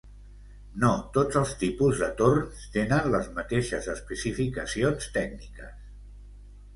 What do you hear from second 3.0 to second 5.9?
les mateixes especificacions tècniques.